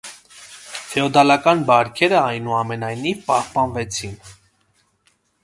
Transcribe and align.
Ֆեոդալական 0.93 1.61
բարքերը, 1.67 2.17
այնուամենայնիվ, 2.31 3.21
պահպանվեցին։ 3.29 4.19